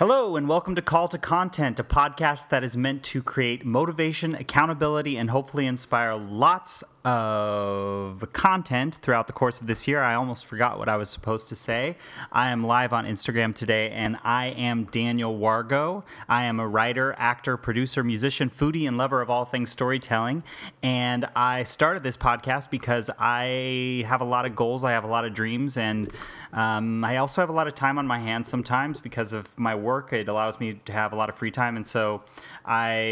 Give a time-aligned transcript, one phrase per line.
[0.00, 4.34] Hello, and welcome to Call to Content, a podcast that is meant to create motivation,
[4.34, 10.02] accountability, and hopefully inspire lots of content throughout the course of this year.
[10.02, 11.96] I almost forgot what I was supposed to say.
[12.30, 16.04] I am live on Instagram today, and I am Daniel Wargo.
[16.28, 20.42] I am a writer, actor, producer, musician, foodie, and lover of all things storytelling.
[20.82, 25.08] And I started this podcast because I have a lot of goals, I have a
[25.08, 26.10] lot of dreams, and
[26.52, 29.74] um, I also have a lot of time on my hands sometimes because of my
[29.74, 30.12] work.
[30.12, 32.22] It allows me to have a lot of free time, and so
[32.66, 33.04] I,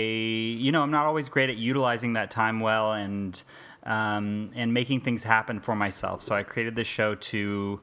[0.59, 3.43] you know, I'm not always great at utilizing that time well and
[3.89, 6.23] um, and making things happen for myself.
[6.23, 7.81] So I created this show to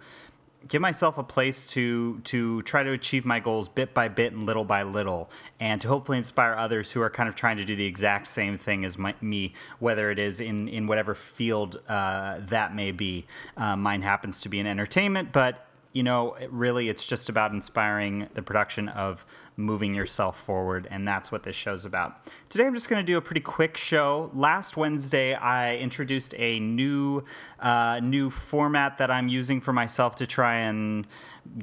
[0.67, 4.45] give myself a place to to try to achieve my goals bit by bit and
[4.45, 7.75] little by little and to hopefully inspire others who are kind of trying to do
[7.75, 12.39] the exact same thing as my, me whether it is in in whatever field uh,
[12.39, 13.25] that may be
[13.57, 17.54] uh, mine happens to be in entertainment but you know, it really, it's just about
[17.54, 22.18] inspiring the production of moving yourself forward, and that's what this show's about.
[22.49, 24.29] Today, I'm just going to do a pretty quick show.
[24.34, 27.24] Last Wednesday, I introduced a new,
[27.62, 31.07] uh, new format that I'm using for myself to try and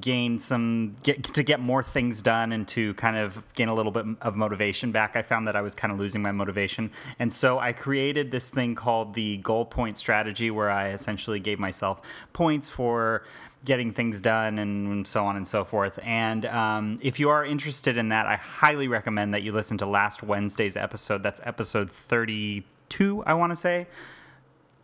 [0.00, 3.92] gain some, get to get more things done and to kind of gain a little
[3.92, 5.14] bit of motivation back.
[5.14, 8.48] I found that I was kind of losing my motivation, and so I created this
[8.48, 12.00] thing called the goal point strategy, where I essentially gave myself
[12.32, 13.24] points for
[13.64, 15.98] getting things done and so on and so forth.
[16.02, 19.86] And um, if you are interested in that, I highly recommend that you listen to
[19.86, 21.22] last Wednesday's episode.
[21.22, 23.86] That's episode 32, I want to say.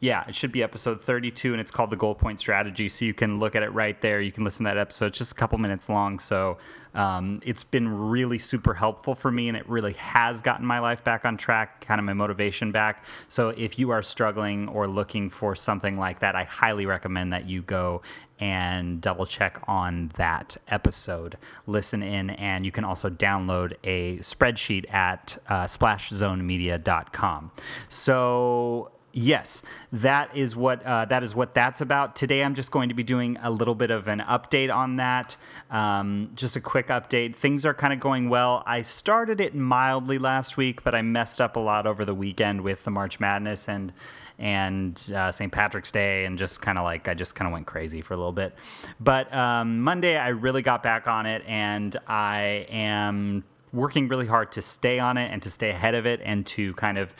[0.01, 2.89] Yeah, it should be episode 32, and it's called the Goal Point Strategy.
[2.89, 4.21] So you can look at it right there.
[4.21, 5.07] You can listen to that episode.
[5.07, 6.21] It's just a couple minutes long.
[6.21, 6.59] So
[6.95, 11.03] um, it's been really super helpful for me, and it really has gotten my life
[11.03, 13.05] back on track, kind of my motivation back.
[13.27, 17.49] So if you are struggling or looking for something like that, I highly recommend that
[17.49, 18.03] you go
[18.39, 21.39] and double check on that episode.
[21.67, 27.51] Listen in, and you can also download a spreadsheet at uh, splashzonemedia.com.
[27.89, 32.15] So, Yes, that is what uh, that is what that's about.
[32.15, 35.37] Today, I'm just going to be doing a little bit of an update on that.
[35.73, 37.35] Um, just a quick update.
[37.35, 38.63] Things are kind of going well.
[38.65, 42.61] I started it mildly last week, but I messed up a lot over the weekend
[42.61, 43.93] with the March Madness and
[44.39, 45.51] and uh, St.
[45.51, 48.17] Patrick's Day, and just kind of like I just kind of went crazy for a
[48.17, 48.55] little bit.
[49.01, 53.43] But um, Monday, I really got back on it, and I am
[53.73, 56.75] working really hard to stay on it and to stay ahead of it and to
[56.75, 57.15] kind of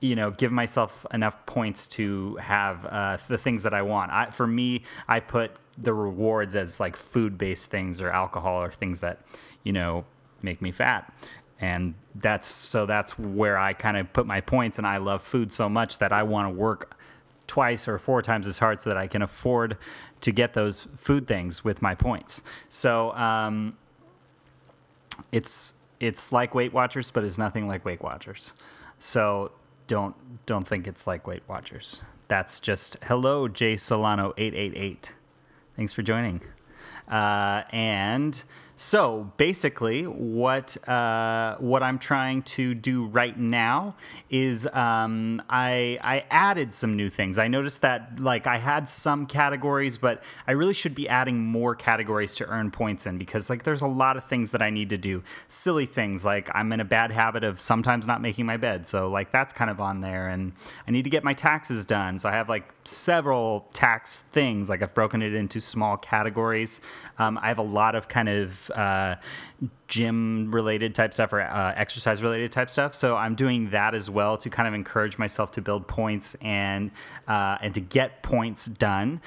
[0.00, 4.10] you know give myself enough points to have uh, the things that i want.
[4.12, 8.70] I, for me i put the rewards as like food based things or alcohol or
[8.70, 9.20] things that
[9.62, 10.04] you know
[10.42, 11.12] make me fat.
[11.58, 15.52] And that's so that's where i kind of put my points and i love food
[15.52, 16.98] so much that i want to work
[17.46, 19.78] twice or four times as hard so that i can afford
[20.20, 22.42] to get those food things with my points.
[22.68, 23.76] So um,
[25.32, 28.52] it's it's like Weight Watchers, but it's nothing like Weight Watchers.
[28.98, 29.52] So
[29.86, 30.14] don't
[30.46, 32.02] don't think it's like Weight Watchers.
[32.28, 35.12] That's just hello, Jay Solano eight eight eight.
[35.76, 36.40] Thanks for joining.
[37.08, 38.42] Uh, and
[38.78, 43.96] so basically, what uh, what I'm trying to do right now
[44.28, 47.38] is um, I I added some new things.
[47.38, 51.74] I noticed that like I had some categories, but I really should be adding more
[51.74, 54.90] categories to earn points in because like there's a lot of things that I need
[54.90, 55.22] to do.
[55.48, 59.08] Silly things like I'm in a bad habit of sometimes not making my bed, so
[59.08, 60.52] like that's kind of on there, and
[60.86, 62.18] I need to get my taxes done.
[62.18, 64.68] So I have like several tax things.
[64.68, 66.82] Like I've broken it into small categories.
[67.18, 69.16] Um, I have a lot of kind of uh,
[69.88, 72.94] gym related type stuff or uh, exercise related type stuff.
[72.94, 76.90] So I'm doing that as well to kind of encourage myself to build points and
[77.28, 79.20] uh, and to get points done.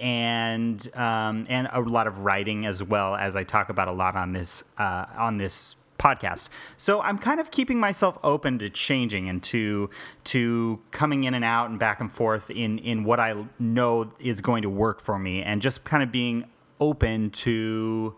[0.00, 4.14] And um, and a lot of writing as well as I talk about a lot
[4.14, 6.48] on this uh, on this podcast.
[6.76, 9.90] So I'm kind of keeping myself open to changing and to
[10.24, 14.40] to coming in and out and back and forth in in what I know is
[14.40, 16.48] going to work for me and just kind of being
[16.80, 18.16] open to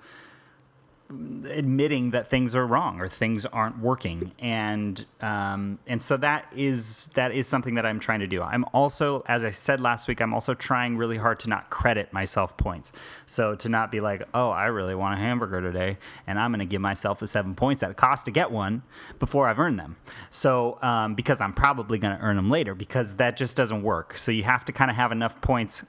[1.10, 4.33] admitting that things are wrong or things aren't working.
[4.39, 8.42] And um, and so that is that is something that I'm trying to do.
[8.42, 12.12] I'm also as I said last week I'm also trying really hard to not credit
[12.12, 12.92] myself points.
[13.27, 16.60] So to not be like oh I really want a hamburger today and I'm going
[16.60, 18.83] to give myself the seven points that it costs to get one
[19.18, 19.97] before I've earned them.
[20.30, 24.16] So um, because I'm probably going to earn them later because that just doesn't work.
[24.16, 25.84] So you have to kind of have enough points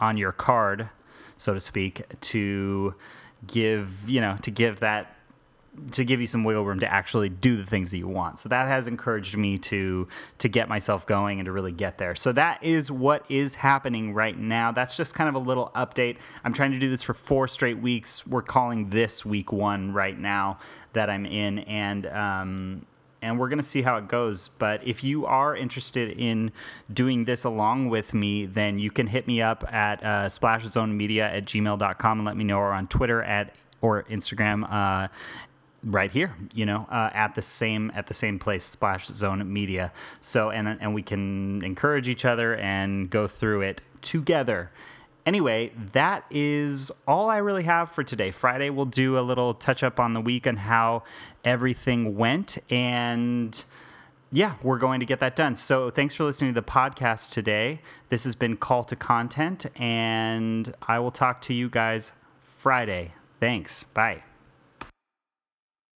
[0.00, 0.90] on your card
[1.36, 2.94] so to speak, to
[3.46, 5.16] give you know to give that
[5.90, 8.38] to give you some wiggle room to actually do the things that you want.
[8.38, 12.14] So that has encouraged me to to get myself going and to really get there.
[12.14, 14.72] So that is what is happening right now.
[14.72, 16.16] That's just kind of a little update.
[16.44, 18.26] I'm trying to do this for four straight weeks.
[18.26, 20.58] We're calling this week one right now
[20.92, 22.86] that I'm in, and um,
[23.26, 24.48] and we're going to see how it goes.
[24.48, 26.52] But if you are interested in
[26.92, 31.44] doing this along with me, then you can hit me up at uh, splashzonemedia at
[31.44, 35.08] gmail.com and let me know, or on Twitter at or Instagram uh,
[35.84, 39.92] right here you know uh, at the same at the same place splash zone media
[40.20, 44.70] so and and we can encourage each other and go through it together
[45.26, 49.82] anyway that is all i really have for today friday we'll do a little touch
[49.82, 51.02] up on the week and how
[51.44, 53.64] everything went and
[54.32, 55.54] yeah, we're going to get that done.
[55.54, 57.80] So thanks for listening to the podcast today.
[58.08, 63.12] This has been Call to Content, and I will talk to you guys Friday.
[63.40, 63.84] Thanks.
[63.84, 64.24] Bye.